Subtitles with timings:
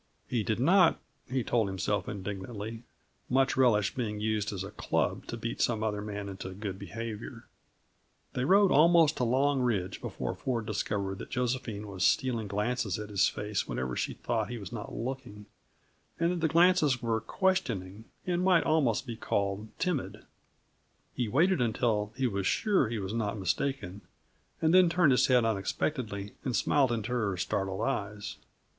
[0.27, 0.99] He did not,
[1.29, 2.81] he told himself indignantly,
[3.29, 7.45] much relish being used as a club to beat some other man into good behavior.
[8.33, 13.11] They rode almost to Long Ridge before Ford discovered that Josephine was stealing glances at
[13.11, 15.45] his face whenever she thought he was not looking,
[16.19, 20.25] and that the glances were questioning, and might almost be called timid.
[21.13, 24.01] He waited until he was sure he was not mistaken,
[24.63, 28.37] and then turned his head unexpectedly, and smiled into her startled eyes.